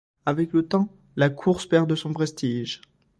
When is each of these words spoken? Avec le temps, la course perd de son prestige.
Avec 0.25 0.53
le 0.53 0.67
temps, 0.67 0.89
la 1.15 1.29
course 1.29 1.67
perd 1.67 1.87
de 1.87 1.93
son 1.93 2.11
prestige. 2.11 2.81